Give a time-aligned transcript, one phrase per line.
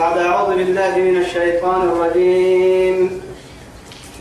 [0.00, 3.20] بعد أعوذ بالله من الشيطان الرجيم.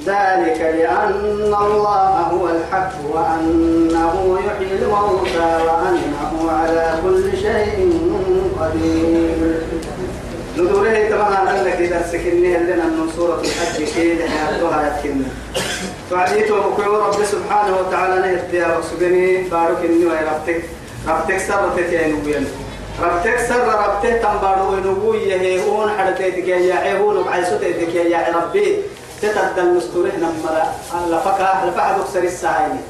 [0.05, 7.77] ذلك لأن الله هو الحق وأنه يحيي الموتى وأنه على كل شيء
[8.59, 9.61] قدير.
[10.57, 15.31] ندوره طبعا أنك إذا سكني لنا من سورة الحج كيد حياتها يتكلم
[16.11, 20.63] فعليت ومكوي رب سبحانه وتعالى نهدي رسولني بارك إني ويربتك
[21.07, 21.37] ربتك.
[21.37, 22.47] سرتك يا نبيل
[23.03, 28.77] ربتك سر ربتك تنبارو نبوي يهون حدتك يا عيهون بعيسوتك يا ربي.
[29.21, 30.63] تتدل مستوره نمرا
[30.93, 32.81] على فكا على فعدك سر الساعين.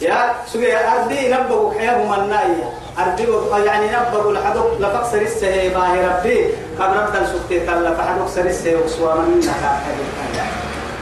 [0.00, 3.24] يا سوي أردي نبغوا حياهم الناية أردي
[3.66, 6.38] يعني نبغوا لحدك لفق سر السهي باهي ربي.
[6.78, 9.42] قبل ربنا سكتي تلا فحدك سر السهي وسوا من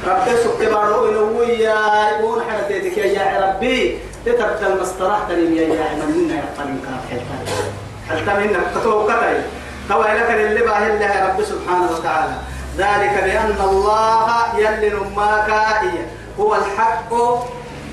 [0.07, 1.77] ربك سكتي بارو إنويا
[2.11, 3.99] يقول حدتك يا ربي.
[4.27, 6.81] تتبدل مصطلح تريم يا يا من يا قلم.
[6.85, 7.78] كافر
[8.11, 9.43] هل تمنى كتوكتي
[9.89, 12.35] تو لك اللي باهي الله رب سبحانه وتعالى.
[12.77, 14.29] ذلك بأن الله
[14.59, 15.51] يلي نماك
[16.41, 17.13] هو الحق.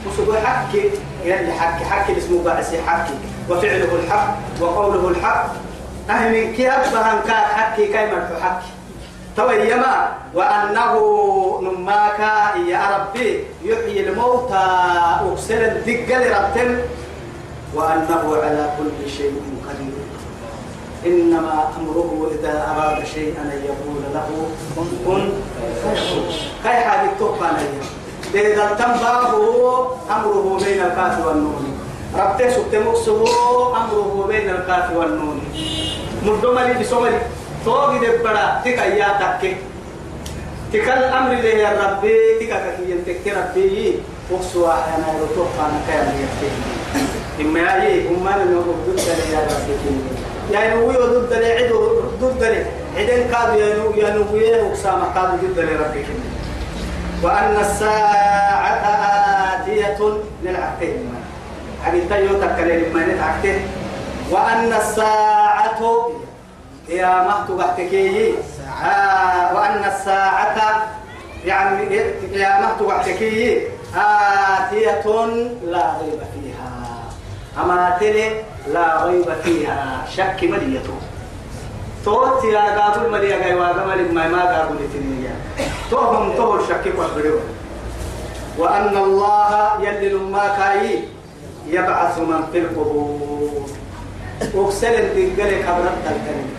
[0.05, 0.73] وسبو حق.
[1.25, 1.83] يلي حق.
[1.83, 3.07] حق اسمه بعسي حق.
[3.49, 4.35] وفعله الحق.
[4.61, 5.45] وقوله الحق.
[6.09, 8.61] أهمن كي أبهن كان حقي كي مرحو حق
[9.37, 10.93] تويما وأنه
[11.63, 12.19] نماك
[12.67, 14.67] يا ربي يحيي الموتى.
[15.31, 16.77] أكسر الدقل ربتم
[17.73, 20.04] وأنه على كل شيء قدير.
[21.05, 24.27] إنما أمره إذا أراد شيئا أن يقول له
[24.75, 25.29] كن كن
[26.63, 27.57] كي حاجة تقبل
[28.33, 29.31] إذا تنباه
[30.11, 31.79] أمره بين الكاف والنون.
[32.17, 33.21] ربته سكت مقصه
[33.77, 35.41] أمره بين الكاف والنون.
[36.25, 37.19] مردمري بسمري.
[37.65, 39.55] توقي دبرا تكا يا تكي.
[40.73, 43.99] تكا الأمر له يا ربي تكا كي ينتكي ربي.
[44.31, 46.49] وقصوا أحيانا يرتوقع نكايا يكتي
[47.41, 49.75] إما يأي أمان نوقف يا ربي
[50.51, 51.71] يعني هو ضد لي عد
[52.21, 52.65] ضد لي
[52.97, 53.93] عدين كاد ينو
[54.35, 56.05] ينو وسامة كاد ضد لي ربك
[57.23, 58.75] وأن الساعة
[59.55, 59.97] آتية
[60.43, 60.97] للعقل
[61.85, 63.59] يعني تيو تكلم ما نتعقل
[64.31, 66.09] وأن الساعة
[66.89, 68.33] يا مهت بحتكي
[68.83, 70.87] آه وأن الساعة
[71.45, 71.95] يعني
[72.33, 73.61] يا مهت بحتكي
[73.95, 75.01] آتية
[75.65, 76.44] لا ريب فيها.
[77.61, 78.43] أما تلي
[78.73, 80.05] لا ريب فيها.
[80.15, 80.97] شك مليته
[82.05, 85.35] توت يا قابل مليا جاي واقع ما ما قابل تنيا
[85.91, 87.39] توهم تو شك قبره
[88.57, 90.99] وأن الله يلل ما كاي
[91.67, 93.69] يبعث من في القبور.
[94.41, 96.55] أكسل الدقل كبرت الكلمة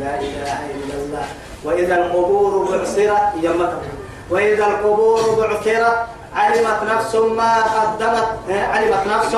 [0.00, 1.26] لا إله إلا الله.
[1.64, 3.82] وإذا القبور بعثرت يمته
[4.30, 6.06] وإذا القبور بعثرت
[6.36, 9.34] علمت نفس ما قدمت علمت نفس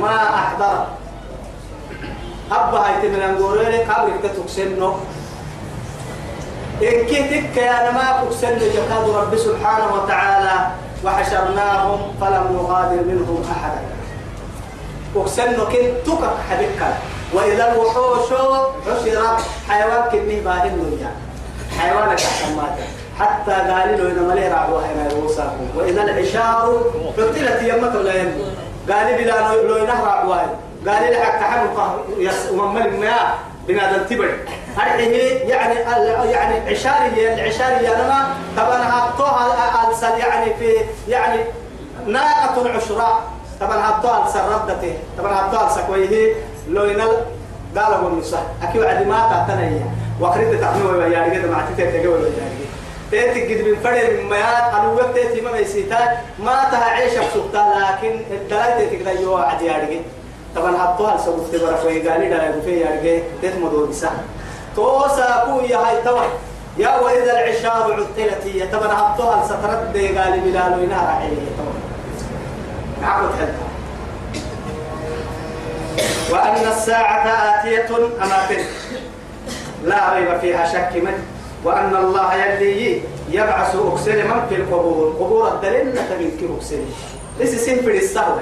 [0.00, 0.86] ما أحضرت.
[2.52, 4.96] أبا هاي تمن نقول لك قبل تتكسنه
[6.82, 10.66] إن كتك يا ما أكسن جهاد رب سبحانه وتعالى
[11.04, 13.80] وحشرناهم فلم نغادر منهم أحدا.
[15.16, 16.80] أكسن كنتك حبك
[17.32, 18.28] وإذا الوحوش
[18.86, 21.12] حشرت حيوان كنه باهن الدنيا.
[21.78, 22.86] حيوانك حماتا
[23.18, 25.37] حتى قال له إنما ليه رعوها هنا يوصاكم
[26.48, 28.34] العشار قتلت يمك ولا يمك
[28.90, 30.46] قال بلا لو ينهر رعوها
[30.86, 31.70] قال لي حق تحمل
[32.18, 33.34] يس ومن ما
[33.68, 34.34] بنادم تبر
[34.76, 35.00] هذه
[35.48, 35.74] يعني
[36.30, 40.72] يعني عشارية العشارية أنا طبعا ألسل يعني في
[41.08, 41.40] يعني
[42.06, 43.22] ناقة عشراء
[43.60, 46.34] طبعا هبطوها ألسل ردته طبعا هبطوها ألسل كويه
[46.68, 47.16] لو ينال
[47.76, 49.80] قال أبو النصح أكيد عدي ما تعتني.
[50.20, 52.67] وقريت تعمل ويا رجال ما رجال
[53.10, 58.20] تيتي قد من فرد الميات أنا وقت تيتي ما يسيتا ما تها عيش بسوطة لكن
[58.30, 60.02] الدلائل تيتي كده يوا عدي رجال
[60.56, 64.10] طبعا حطوها لسبب تبرا في قال لي ده في يرجع تتمدوا بسا
[64.76, 66.22] توسا كو يا هاي توا.
[66.78, 73.28] يا وإذا العشار عطلت هي طبعا حطوها لسترد قال لي بلال وينها راعي طبعا عقد
[73.38, 73.68] حلها
[76.30, 77.88] وأن الساعة آتية
[78.22, 78.64] أماتن
[79.84, 81.37] لا ريب فيها شك من.
[81.64, 83.00] وأن الله يلي
[83.30, 85.12] يبعث أكسر من في القبور.
[85.20, 86.76] قبور الدليل تملك أكسر
[87.38, 88.40] ليس سنفر السهوة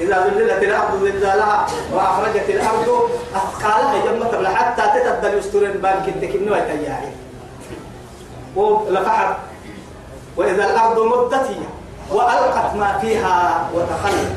[0.00, 7.12] إذا ذللت الأرض ذلالها وأخرجت الأرض أثقالها جمة حتى تتبدل يسترين بانك التكنوة تياري
[8.56, 9.36] ولفحر
[10.36, 11.46] وإذا الأرض مدت
[12.12, 14.32] وألقت ما فيها وتخلت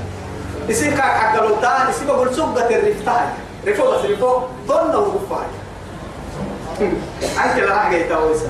[0.69, 3.25] يصير كاك حق الولدان يصير بقول سبة الرفتاي
[3.67, 5.47] رفو بس رفو ظن وقفاي
[6.81, 8.49] أنت لا حاجة يتوسع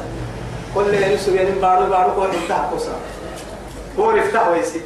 [0.75, 2.95] كل يسوي يعني بارو بارو كون يفتح قصة.
[3.99, 4.81] هو يفتح ويسي.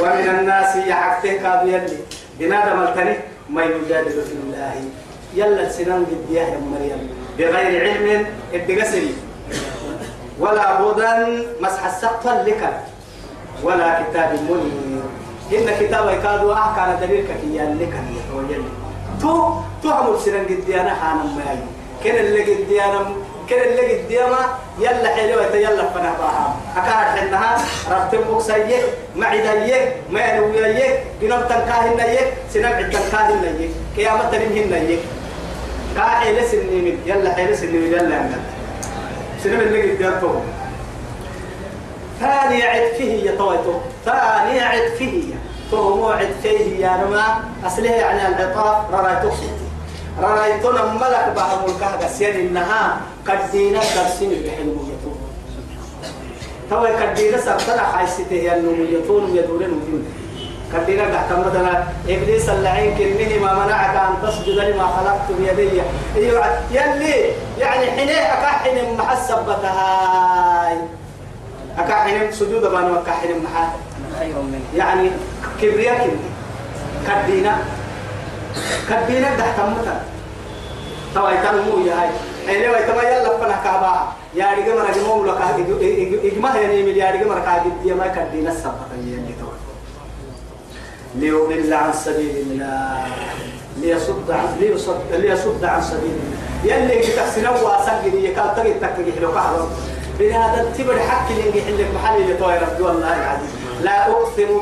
[0.00, 1.96] ومن الناس يحكته كاب يلي.
[2.38, 3.16] بنادم التني
[3.50, 4.74] ما يجادل في الله.
[5.34, 7.10] يلا سنان قد يا مريم.
[7.38, 9.14] بغير علم الدقسري
[10.38, 12.82] ولا هدى مسح السقف لك.
[13.62, 15.02] ولا كتاب منير.
[15.52, 17.94] إن كتاب يكادوا أحكى دليل كي لك
[18.30, 18.40] تو
[19.22, 21.58] تو هم سنن قد أنا حانا ما
[22.04, 23.00] كن اللي قد أنا
[23.50, 24.38] كن اللي قد أنا
[24.78, 26.56] يلا حلوة يلا فنا باها.
[26.76, 27.58] أكاد حنها
[27.90, 28.82] ربط مكسية
[29.16, 32.00] معدية ما نوية جنب تنكاهن
[32.54, 34.98] سنب عد تنكاهن يك قيامة تنهن يك
[35.96, 38.40] كاحل سنين يلا حيل سنين يلا عندنا
[39.44, 40.20] سنب اللي قد أنا
[42.20, 43.72] ثاني عد فيه يا طويتو.
[44.04, 45.34] ثاني عد فيه
[45.70, 49.30] تو موعد فيه يا نما أصله يعني العطاف رأيتو
[50.20, 55.12] رأيتو ملك بعض الكهجة سين إنها كدينا درسين بحلميته
[56.70, 60.04] تو كدينا سبتنا حيسته يا نميتون يدورين ودين
[60.72, 65.82] كدينا تحت مثلا إبليس اللعين كلمه ما منعك أن تسجد لما خلقت بيدي.
[66.16, 69.88] أيوة يلي يعني حين أكحن محسبتها
[71.78, 73.72] أكحن سجود بانو أكحن محا.
[74.76, 75.10] يعني
[75.62, 76.16] كبرياء
[77.08, 77.58] كدينا.
[78.88, 80.00] كدينا تحت مثلا
[81.14, 82.10] توا يتنمو يا هاي.
[82.46, 85.40] حين ويتما يلا فنا كابا يا رجال مرا جمو لك
[86.24, 89.52] إجماع يعني من يا رجال مرا كابي دي ما كدينا السبب اللي توا
[91.14, 93.06] ليضل عن سبيل الله.
[93.80, 96.38] ليصد عن ليصد ليصد عن سبيل الله.
[96.64, 99.68] يلي تحسنوا واسجل يكاد تجي تكجي حلو كهرب
[100.18, 102.62] بهذا التبر حق اللي يحلك محل اللي طاير.
[102.80, 103.57] والله العظيم.
[103.82, 104.60] لا أقسم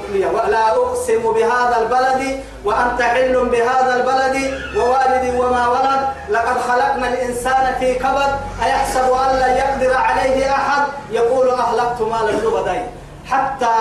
[0.48, 6.00] لا أقسم بهذا البلد وأنت حل بهذا البلد ووالد وما ولد.
[6.30, 8.32] لقد خلقنا الإنسان في كبد.
[8.62, 12.80] أيحسب أن لا يقدر عليه أحد؟ يقول أهلكت مالا لبدي
[13.26, 13.74] حتى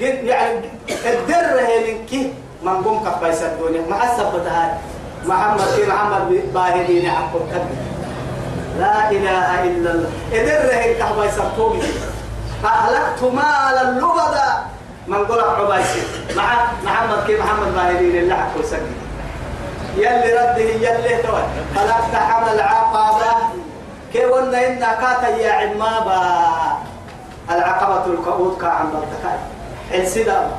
[0.00, 0.60] يعني
[1.06, 2.32] الدر منك.
[2.62, 4.78] من قوم كفايس الدنيا مع السبتها
[5.26, 7.34] محمد في محمد باهدين حق
[8.78, 10.10] لا إله إلا الله.
[10.32, 11.88] إدره كفايس الدنيا
[12.64, 14.48] أهلكت مالا لبدا.
[15.06, 16.02] من قول عبايسي
[16.36, 16.44] مع
[16.84, 18.96] محمد كي محمد باهدين اللي حكوا سكي
[19.96, 21.42] يلي رده يلي توي
[21.74, 23.34] فلا تحمل عقبة
[24.12, 26.78] كي ونا إنا كاتا يا عمابا.
[27.50, 29.38] العقبة الكؤود كا عم بلتكاي
[29.90, 30.50] حلسدا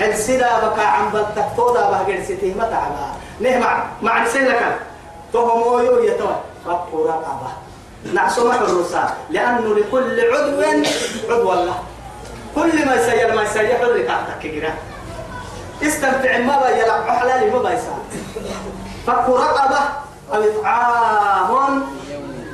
[0.00, 3.06] حلسدا بكا عم بلتكتودا بهجر ستيه متعبا.
[3.40, 3.58] نه
[4.02, 4.78] مع نسلك
[5.32, 7.50] تهمو يو يتوي فقوا رقبة.
[8.14, 10.62] نعسو محروسا لأنه لكل عضو
[11.30, 11.74] عضو الله.
[12.54, 14.68] كل ما يسير ما يسير حرك عتك كده
[15.82, 17.76] استمتع ما بقى يلعب حلالي ما بقى
[19.06, 19.78] فك رقبة
[20.34, 21.82] أو إطعام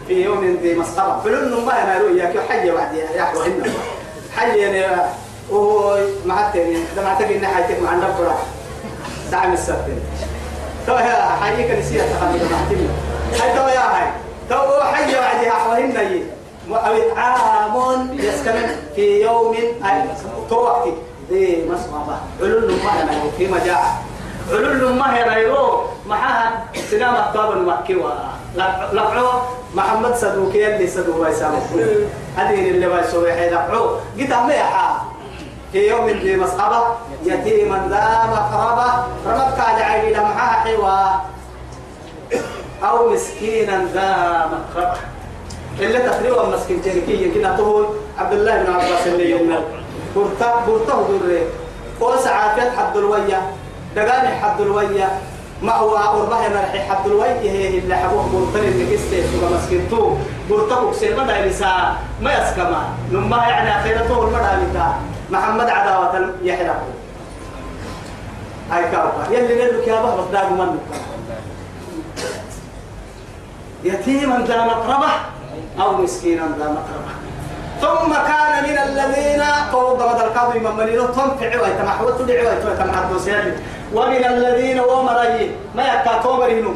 [0.08, 3.64] في يوم ذي مسقرة فلن ما أنا رؤيا كي حي واحد يحوى هنا
[4.36, 4.58] حي.
[4.58, 5.02] يعني
[5.50, 8.38] وهو مع التاني ده مع تجي حياتك مع النبرة
[9.32, 9.86] دعم السبت
[10.86, 12.88] تو يا حي كنسية تخلي مع تيمي
[13.40, 14.10] هاي تو يا هاي
[14.48, 15.12] تو حي
[15.46, 16.22] يحوى هنا يي
[16.70, 18.54] إطعام يسكن
[18.96, 19.54] في يوم
[19.84, 20.02] أي
[20.50, 20.92] تو وقتي
[21.30, 24.02] ذي مسقرة علل ما أنا في مجاعة.
[24.50, 27.94] علول ما هي رايرو معها سلام الطاب المكي
[28.92, 29.40] لقعو.
[29.74, 31.58] محمد صدوقي اللي صدوق ويسامو
[32.36, 33.96] هذه اللي ويسوي حي لقعو.
[34.18, 35.02] قد يحا
[35.72, 36.84] في يوم ذي مسقبة
[37.24, 38.88] يتيما ذا مقربة.
[39.26, 41.20] رمضك على عيني لمحها حوا
[42.84, 44.98] أو مسكينا ذا مقربة.
[45.80, 47.86] اللي تقريبا مسكين تركيا كنا تقول
[48.18, 49.54] عبد الله بن عباس اللي يوم.
[50.16, 51.42] برتا برتا ودوري
[52.00, 53.40] قوس عافية حد الويا
[53.96, 55.08] دقاني حد الويا
[55.62, 60.16] ما هو أربعة مرحي حد الويا هي اللي حبوه برتن اللي كسته سوى مسكنتو
[60.50, 64.88] برتبو كسير مدى لسا ما يسكما نما يعني أخيرته المدى
[65.30, 66.82] محمد عداوة يحرقه
[68.70, 70.80] هاي كاوكا يلي نلوك يا بابا داق منك
[73.84, 75.10] يتيما ذا مقربة
[75.80, 77.12] أو مسكينا ذا مقربة.
[77.80, 83.52] ثم كان من الذين فوق بدل القاضي من منينو تنفع ويتمحو تدعي ويتمحو سيالي
[83.94, 86.74] ومن الذين ومري ما يكا تومرينو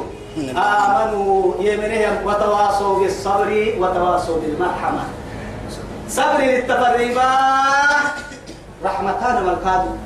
[0.57, 5.05] آمنوا يمنهم وتواصوا بالصبر وتواصوا بالمرحمة.
[6.09, 7.31] صبر للتفريبا
[8.85, 9.97] رحمتان كادوا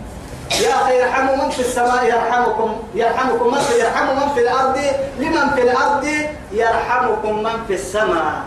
[0.61, 4.77] يا أخي يرحموا من في السماء يرحمكم يرحمكم من في يرحم من في الأرض
[5.19, 6.07] لمن في الأرض؟
[6.53, 8.43] يرحمكم من في السماء.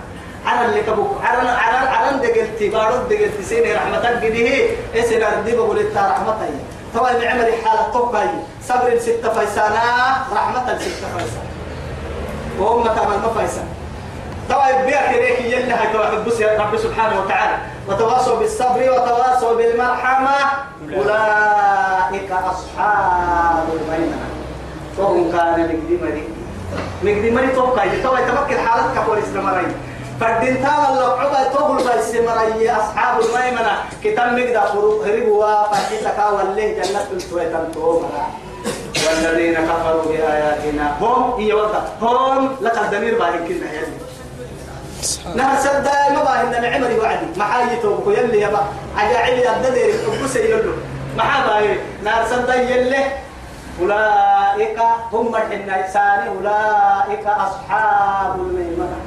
[0.45, 1.17] على اللي كبوك.
[1.23, 4.49] على على على دقلتي بارد دقلتي سيني رحمتك قده
[4.95, 6.53] اسن أردي بقول إنت رحمتي.
[6.95, 8.29] طبعا عمل حالة طبعي
[8.67, 11.49] صبر ستة فيسانا رحمة ستة فيسانا
[12.59, 13.65] وهم تعمل ما فيسان
[14.49, 17.57] طبعا بيك ريك يلي هاي توحد بس يا رب سبحانه وتعالى.
[17.87, 20.35] وتواصوا بالصبر وتواصوا بالمرحمة.
[20.93, 24.17] أولئك أصحاب الميمنة
[24.97, 26.32] وهم كان لقديم
[27.03, 29.67] مقدي مري توقع يتوى يتمكن حالتك كويس لمري
[30.19, 33.75] فردين تاما اللقعبة تقول بس مري أصحاب الميمنة.
[34.03, 38.27] كتاب مقدى هربوا فكيتك والله جنة التويتان تومنا
[39.07, 40.97] والذين كفروا بآياتنا.
[41.01, 41.79] هم هي وضع.
[42.01, 43.97] هم لك الدمير باهي كنا يلي
[45.35, 47.25] نهر سد ما باهي إن العمر وعدي.
[47.37, 48.63] محايته بكو يلي يبا
[48.97, 50.71] عجاعل يبددير أبوس يلو.
[51.17, 53.22] محا باهي نهر سد يلي.
[53.81, 54.79] أولئك
[55.13, 58.97] هم الحنا إساني أولئك أصحاب الميمنة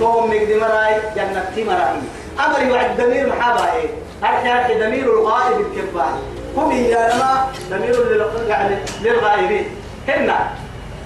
[0.00, 1.98] توم مقدي مراي جنة مراي.
[2.46, 3.88] أمر وعد دمير محا باهي
[4.22, 6.18] أرحي أرحي دمير الغائب الكباهي
[6.56, 9.66] هم يا لما ضمير يعني للغائبين.
[10.08, 10.38] هنا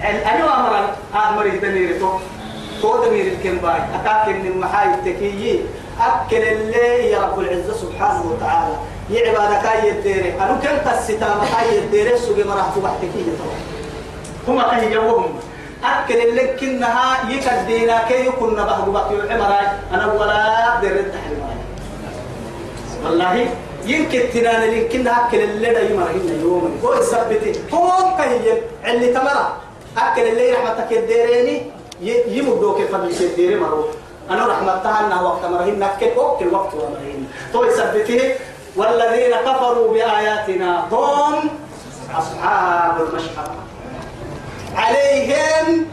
[0.01, 0.93] أنا أمر
[1.29, 2.19] أمر ضمير تو
[2.81, 5.65] تو ضمير الكمباي أكاكل من محاي التكيي
[5.99, 8.75] أكل اللي يا رب العزة سبحانه وتعالى.
[9.11, 10.33] يعبادك أي الديري.
[10.33, 12.17] أنا كنت الستامة أي الديري.
[12.17, 13.25] سوق مراه تبحتكي
[14.47, 15.39] هم كهي جوهم
[15.83, 21.43] أكل اللي كنها يكدينا كي يكون نبه بقي عمراي أنا ولا دير التحريم
[23.05, 23.47] والله
[23.85, 26.79] يمكن تنان يمكن أكل اللي دا يمرهن يوم.
[26.83, 29.57] هو يثبتي هو كهي اللي تمرة.
[29.97, 31.61] أكل اللي رحمتك الديريني
[32.27, 33.85] يمدوك فضل الديري مرو
[34.29, 37.25] أنا رحمتها أنها وقت مرهن كيف وقت؟ الوقت ومرهن
[37.55, 38.35] هو يثبتي
[38.75, 41.49] والذين كفروا بآياتنا هم
[42.17, 43.55] أصحاب المشحرة
[44.75, 45.85] عليهم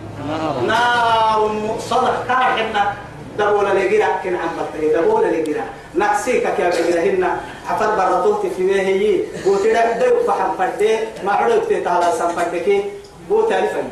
[0.66, 2.12] نار مؤصدة.
[2.28, 2.94] كارحنا
[3.38, 8.80] دبولا لجرا كن عم بطي دبولا لجرا نكسيك كيا بجرا هنا حفر برطوت في به
[8.80, 12.84] هي بوتي دو فحم فدي ما عدو تتعالى سم فدكي
[13.28, 13.88] بوتي ألفين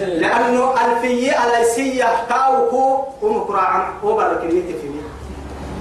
[0.00, 4.90] لأنه ألفية على سية كاوكو ومقرعا وبرك في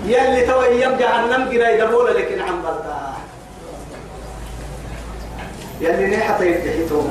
[0.05, 3.15] يلي توي يم جهنم جرا دبولا لكن عم بطا
[5.81, 7.01] يلي نحطي يدحي تو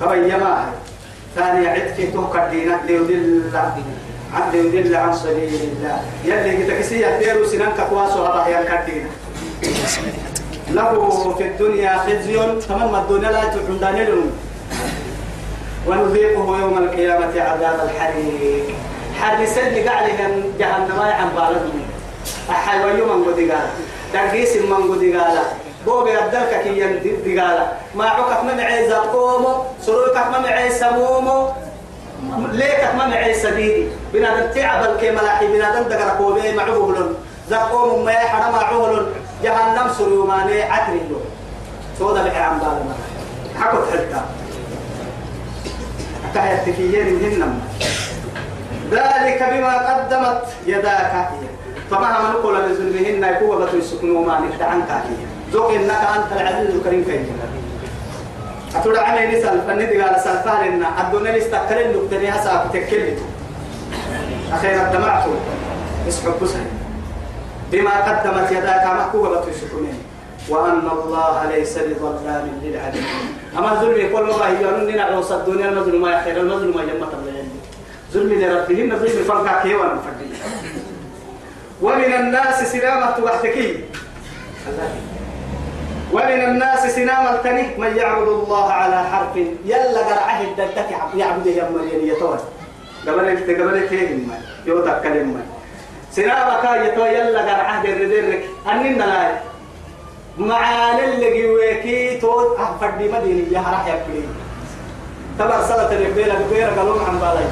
[0.00, 0.72] كنت يما
[1.36, 3.50] ثاني عدك توقع دينك ليدل
[4.34, 6.02] عبد يدل عن سبيل الله.
[6.24, 9.10] يلي كتكسية ديرو سنان كواسو هذا هي الكدينة
[10.74, 12.36] له في الدنيا خزي
[12.68, 14.30] تمام الدنيا لا تحندان لهم
[15.86, 18.64] ونذيقه يوم القيامة عذاب الحريق.
[19.20, 20.08] حد سد قاعد
[20.58, 21.82] جهنم عن بالهم
[22.50, 23.68] أحي ويوم من قد قال
[24.12, 25.38] تقيس من قد قال
[25.86, 27.58] بوبي أدلك كي يندي قال
[27.94, 31.48] ما عقك ما معي زقومو سروكك ما معي سمومو
[32.52, 37.14] ليكك ما معي سديدي بنادم تعب الكملاحي بنادم دقر كوبي معوهلون
[37.50, 39.06] زقوم ما يحرم معوهلون
[39.44, 41.20] جهنم سريوماني عتري له
[41.98, 42.94] سودا بحي عم بالنا
[43.60, 44.20] حكو حتى
[46.30, 47.60] أكاية تكيين هنم
[48.90, 51.28] ذلك بما قدمت يداك
[51.90, 55.02] فما هم نقول لزلمهن يكون بطل السكنوا ما نفتح عنك
[55.52, 57.20] ذوق إنك أنت العزيز الكريم كيف
[58.76, 63.16] أتودا عمي نسال فندي قال سالفان إن الدنيا استقرن نقتني هسا بتكلم
[64.52, 65.24] أخيرا دمعت
[66.08, 66.66] اسحب بسهل
[67.74, 69.98] بما قدمت يداك محكوبة بتشكرين
[70.48, 73.02] وأن الله ليس بظلام للعبيد
[73.58, 77.44] أما ظلم كل ما هي أن نعلم الدنيا المظلومة يا خير المظلومة جمة الله
[78.12, 80.28] ظلم لربهن ظلم فرقا كيوان فردي.
[81.82, 83.84] ومن الناس سلامة وحتكي
[84.68, 84.90] الله.
[86.12, 92.08] ومن الناس سنام التنه من يعبد الله على حرف يلا قرعه الددك يعبد يا مريم
[92.08, 92.38] يتوه
[93.08, 94.30] قبل انت قبل تيهم
[94.66, 95.42] يوتك كلمة.
[96.16, 99.30] سنامك يتوه يلا قرعه در درك أننا لا
[100.38, 102.58] معان اللي جويكي توت.
[102.58, 104.22] أحفر دي مدينة يا راح يبكي
[105.38, 107.46] تبر سلة الكبيرة كبيرة قالوا عن بالي.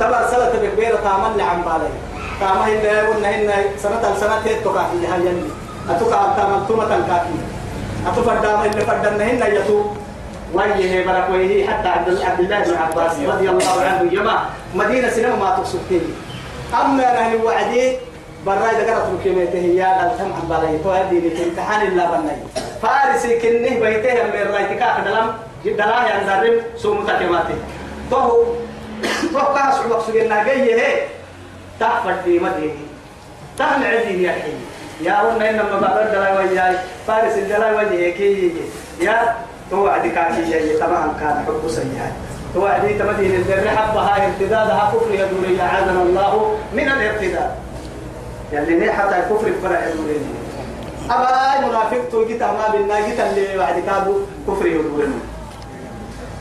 [0.00, 1.90] تبر سلة الكبيرة تعمل عن بالي.
[2.40, 5.50] تعمل إلا قلنا إن سنة سنة تتوقع هاي يلي
[5.90, 7.38] أتوقع تعمل تومة كاكي.
[8.06, 9.96] أتفدى إن فدنا هن يتوب
[10.54, 14.36] ويه برك ويه حتى عبد الله بن عباس رضي الله عنه يما
[14.74, 16.00] مدينة سينما ما تقصد فيه.
[16.74, 17.96] أما أنا وعدي
[18.46, 22.36] برا إذا كانت مكيمته هي التم عن بالي تهدي لي امتحان الله بني
[22.82, 25.34] فارس كنه بيته من رايتك كدلم
[25.64, 27.54] دلاه عن ذرم سوم تكماتي
[28.10, 28.44] فهو
[29.34, 31.02] فهو كاس وقت سجلنا جاي هي.
[31.80, 32.72] تحفر في مدينة.
[33.58, 34.52] تهم عزيز يا حي
[35.00, 38.52] يا هنا إنما بعد الدلاء وياي فارس الدلاء وياي كي.
[39.00, 39.36] يا
[39.72, 42.12] هو كاكي يا تمام كان حب سيئات.
[42.56, 47.50] هو عدي تمدين الدر حبها ارتدادها كفر يدوري أعاذنا الله من الارتداد.
[48.52, 50.20] يعني ليه حتى الكفر فرع يدوري
[51.10, 54.14] أبا منافق توجد ما بالنا جت اللي بعد كادو
[54.48, 55.08] كفر يدوري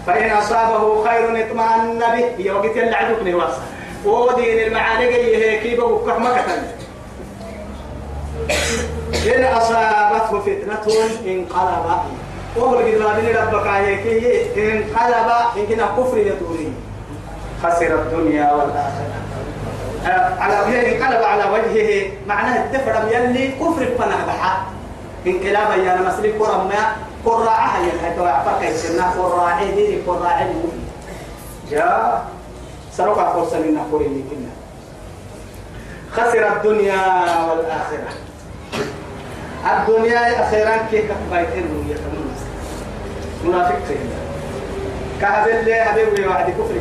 [0.07, 3.61] فإن أصابه خير اطمأن به يا وقت اللي عدوك نواسا
[4.05, 6.63] ودين المعاني هيك يبقى كحمة كتن.
[9.35, 10.93] إن أصابته فتنة
[11.25, 12.01] انقلب
[12.55, 14.05] وهو اللي قد بني ربك هيك
[14.57, 16.71] انقلب إن كنا كفر يدوري.
[17.63, 19.13] خسر الدنيا والآخرة.
[20.07, 20.65] آه، على
[20.95, 24.65] انقلب على وجهه معناه الدفر يلي كفر فنبحة
[25.27, 30.47] انقلابا يا أنا مسلي كرم ما قراعة هي الحيث وعفاك يسمى قراعة دي قراعة
[31.71, 32.25] جاء
[32.93, 34.49] سرقا فرصة نقول اللي كنا.
[36.11, 37.01] خسر الدنيا
[37.49, 38.09] والآخرة.
[39.65, 42.18] الدنيا أخيرا كيف بايتين ويتمون
[43.45, 44.19] منافق سيدا
[45.21, 46.75] كهذا اللي هذا وعد كفر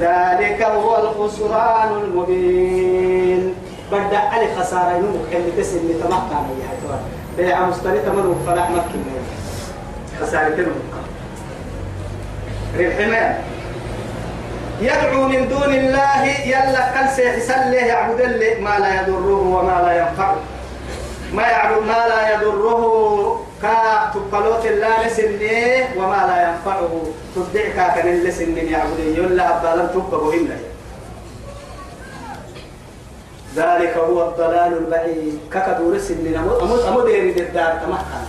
[0.00, 3.54] ذلك هو الخسران المبين.
[3.92, 7.00] بدأ علي خسارة ينمو اللي تسل اللي تمقع يا حيث
[7.36, 9.02] بيع مستري تمر مكي
[10.20, 10.70] خسارة تنمو
[12.76, 13.38] الحمام
[14.80, 20.36] يدعو من دون الله يلا كل سيحسن يعبد اللي ما لا يضره وما لا ينفعه.
[21.34, 27.02] ما يعبد ما لا يضره كا تقلوت الله لسنه وما لا ينفعه.
[27.36, 30.58] تدعك كان لسنه يعبد يلا أبدا تبقى هنا
[33.56, 35.38] ذلك هو الضلال البعيد.
[35.52, 38.20] ككدور سنين أمود أمود يريد الدار تمحكا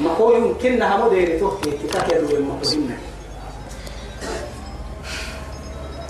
[0.00, 2.96] ما هو يمكنها أمود يريد تحكي كتاكدور المقهمة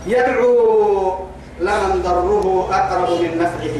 [0.06, 1.16] يدعو
[1.60, 3.76] لمن ضره أقرب من نفعه.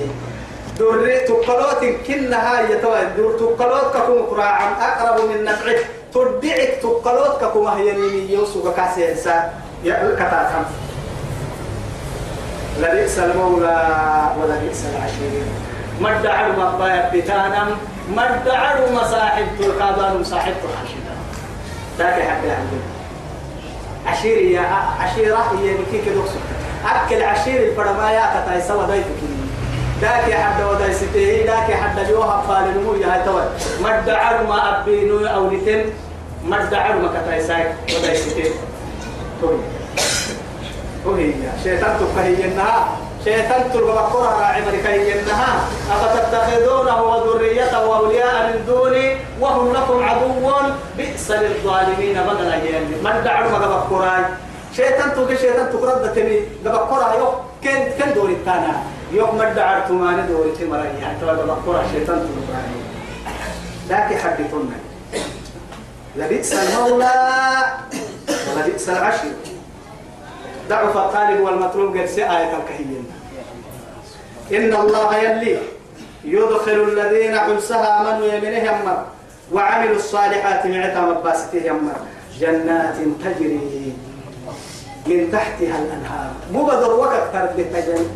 [0.78, 5.76] دور تقلوت كلها يتوى دور تقلوت ككم قراعا أقرب من نفعه
[6.14, 9.52] تدعك تقلوت ككم هي نيمي يوسف كاسيسا
[9.84, 10.64] كتاتهم.
[12.80, 13.78] لبئس المولى
[14.40, 15.42] ولبئس العشير.
[16.00, 17.66] مد عرم الضيب بتانا
[18.10, 21.14] مد عرم صاحب تلقادان صاحب الحشيرة
[21.98, 22.84] ذاك حق عندنا
[24.06, 24.60] عشير يا
[25.00, 26.38] عشيرة هي بكيك دوكسو
[26.86, 29.06] أكل عشير الفرمايا كتاي سوا دايتك
[30.00, 33.42] ذاك حد وداي ستيه ذاك حد جوها قال نمو يا توي.
[33.80, 35.84] مد عرم أبينو أو نتن
[36.44, 37.66] مد عرم كتاي ساي
[37.98, 38.50] وداي ستيه
[41.06, 41.32] وهي
[41.64, 42.88] شيطان تفهينها
[43.24, 50.50] شيطان تلقى راعي مركينها أفتتخذونه وذريته أولياء من دوني وهم لكم عدو
[50.96, 54.24] بئس للظالمين بدلا يعني من دعوا ما بكراي
[54.76, 57.26] شيطان تلقى شيطان تقرد تمي بكرا يو
[57.64, 62.62] كن كن دوري تانا يو ما دعوا تماني دوري تمرا يعني تلقى بكرا شيطان تلقى
[63.90, 64.78] لكن حدثنا
[66.16, 67.12] لبئس المولى
[68.56, 69.32] ولبئس العشير.
[70.68, 73.06] ضعف الطالب والمطلوب قد آية الكهيين
[74.52, 75.58] إن الله يلي
[76.24, 79.04] يدخل الذين حلسها من يمنه يمر
[79.52, 81.96] وعملوا الصالحات معتا مباسته يمر.
[82.40, 83.92] جنات تجري
[85.06, 86.30] من تحتها الأنهار.
[86.52, 87.22] مو بدر وقت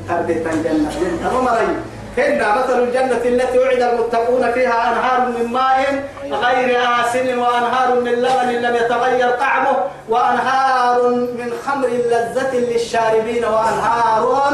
[0.08, 1.80] تردت جنة جنة مريم
[2.18, 8.48] هن مثل الجنة التي وعد المتقون فيها أنهار من ماء غير آسن وأنهار من لبن
[8.48, 9.76] لم يتغير طعمه
[10.08, 14.52] وأنهار من خمر لذة للشاربين وأنهار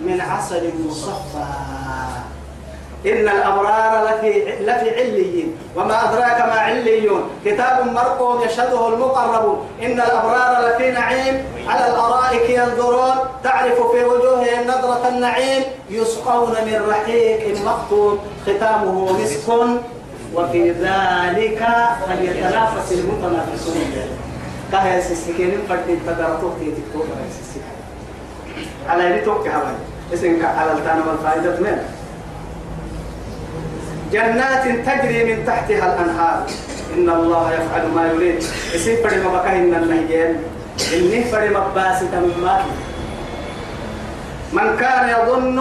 [0.00, 1.44] من عسل مصفى.
[3.06, 7.30] إن الأبرار لفي لفي عليين وما أدراك ما عليون.
[7.44, 9.66] كتاب مرقوم يشهده المقربون.
[9.82, 11.44] إن الأبرار لفي نعيم.
[11.68, 13.14] على الأرائك ينظرون.
[13.44, 15.62] تعرف في وجوههم نظرة النعيم.
[15.90, 19.48] يسقون من رحيق مختوم ختامه مسك.
[20.34, 21.68] وفي ذلك
[22.06, 23.92] فليتنافس المتنافسون.
[24.72, 27.06] كهي سيسكين فردين تدرتوك تيتكتوك
[28.88, 29.74] على يدي توك هواي
[30.14, 31.84] اسمك على التانا والفائدة منه
[34.12, 36.38] جنات تجري من تحتها الأنهار.
[36.96, 38.44] إن الله يفعل ما يريد.
[38.74, 40.42] يصير فري مبكاه إن النهجين
[40.94, 42.64] إني فري مباسي تمام
[44.52, 45.60] من كان يظن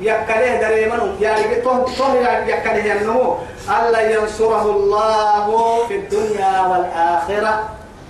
[0.00, 2.04] يكله دريمنو يعني تو تو
[2.46, 3.36] يكله ينمو.
[3.66, 5.46] ألا ينصره الله
[5.88, 7.54] في الدنيا والآخرة.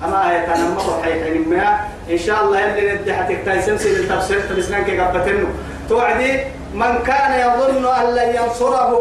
[0.05, 1.81] أما آية أنا مرة حيث ما.
[2.11, 5.46] إن شاء الله يلي ندي حتى تايسن سيد التفسير تبسنان كي قبتنو.
[5.88, 6.40] توعدي
[6.75, 8.92] من كان يظن أن لن ينصره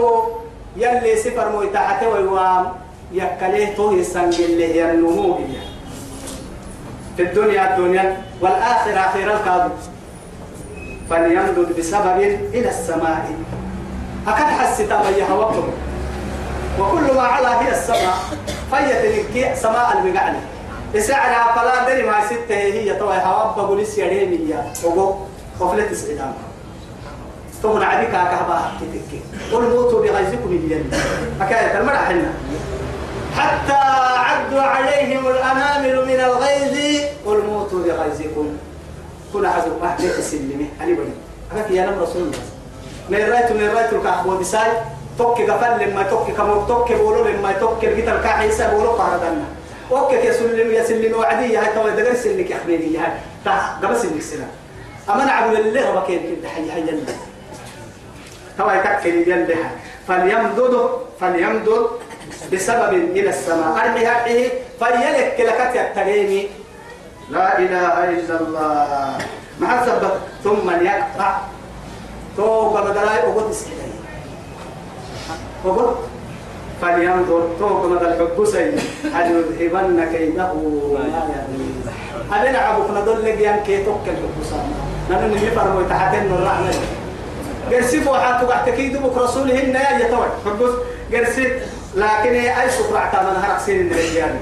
[0.77, 2.65] يلي سفر مويتاحته ويوام
[3.11, 5.39] يكليه توه سنجل له ينمو
[7.17, 9.71] في الدنيا الدنيا والآخرة آخر الكاذب
[11.09, 12.19] فليمدد بسبب
[12.53, 13.25] إلى السماء.
[14.27, 15.55] أكد حسيت أبيها وقت
[16.79, 18.17] وكل ما على هي السماء
[18.71, 20.35] فيتلك سماء المقعد.
[20.95, 25.15] إسعنا فلا دري ما ستة هي توي هواب بوليس يريمية وقو
[25.59, 26.33] خفلة سعيدان
[27.63, 30.91] ثم عبيك كهبا حكيتك قل موتوا بغيظكم اليم
[31.41, 31.97] حكاية المرأة
[33.35, 33.73] حتى
[34.17, 38.57] عدوا عليهم الأنامل من الغيظ قل موتوا بغيظكم.
[39.33, 41.15] كنا حزب أحد السلمي علي بني.
[41.51, 42.39] أكاك يا نم رسول الله.
[43.09, 44.71] من رأيت من رأيت الكعب وبساي
[45.17, 48.23] توكي قفل لما توكي كم توكي بولو لما توكي القتل.
[48.23, 49.43] كاحيسا بولو قهرتنا
[49.91, 51.57] أوكي يسلم يسلم وعدي.
[51.57, 53.11] هاي تو دغر سلك يا حبيبي هاي.
[53.83, 54.51] قبل سلك سلام.
[55.09, 56.49] اما نعبد الله وبكين كده.
[56.49, 57.15] حي حي جنة
[58.57, 59.61] تو يتكل جنة
[60.07, 60.73] فليمدد
[61.19, 61.81] فليمدد
[62.53, 63.71] بسبب إلى السماء.
[63.83, 64.39] أرمي هذه
[64.79, 66.49] فليلك لك التغيمي
[67.29, 69.17] لا إله إلا الله.
[69.59, 70.13] مع سبب.
[70.43, 71.31] ثم يقطع
[72.37, 73.91] تو بدلاي اوغو تسكيلي
[75.65, 75.95] اوغو
[76.81, 77.41] فلينظر.
[77.59, 78.71] توك مدى الحبسي
[79.13, 80.53] هل يذهبن كيده؟
[80.93, 81.87] ما يغيظ
[82.33, 84.57] أبين عبوك ندل لك يان كي توك الحبسة
[85.11, 86.73] نحن نجيبر ويتحتن الرحمة.
[87.71, 90.73] قرسيف وحاتو قاعد تكيدو بك رسولهن يا يتوي حبس
[91.13, 91.51] قرسيف
[91.95, 94.35] لكن أي سفر اعتمد هرق سنين الرجال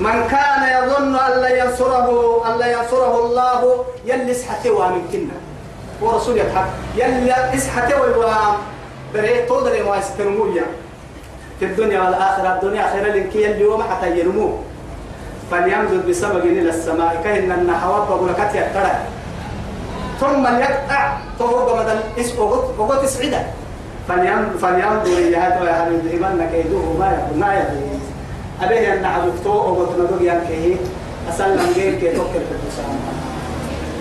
[0.00, 2.08] من كان يظن أن لا ينصره
[2.46, 5.36] أن لا ينصره الله يلس حتى وامن كنا.
[6.02, 6.66] ورسول يضحك.
[6.96, 8.54] يلس حتى وام
[9.14, 10.60] بريء تودر ما يستلموه
[11.60, 14.58] في الدنيا والآخرة الدنيا خير لك اليوم حتى يرموه
[15.50, 18.94] فليمدد بسبب إلى السماء كأن النحوات بقول كتير ترى.
[20.22, 22.24] ثم يقطع فوق مدى
[22.78, 23.42] فوق تسعده
[24.60, 27.98] فلينظر إلى هذا ويهل يذهبن كيدوه ما يكون ما يدري.
[28.62, 30.76] أبيه أن عبدتو أو بتنظر ينكيه
[31.30, 33.00] أسلم غير كي توكل في الدسام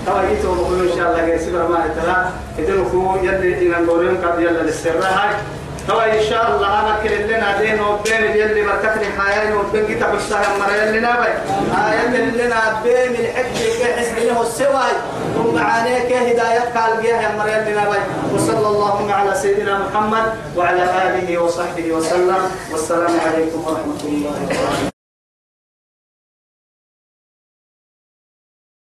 [0.06, 2.26] توا جيتوا بقول إن شاء الله جالس برما تلا
[2.60, 5.00] إذن هو يلي إن نقولون قد يلا للسر.
[5.04, 5.36] هاي.
[5.88, 10.60] توا إن شاء الله أنا كل لنا دين وبين يلي بركتني حياة وبين جيت بشتغل
[10.60, 11.32] مرة يلي نبي
[11.78, 14.94] آه يلي لنا بين الحج كحس له السواي
[15.36, 16.92] ثم عليك هداية قال
[17.38, 18.00] مرة يلي نبي
[18.36, 20.26] وصلى اللهم على سيدنا محمد
[20.58, 22.42] وعلى آله وصحبه وسلم.
[22.72, 24.91] والسلام عليكم ورحمة الله وبركاته.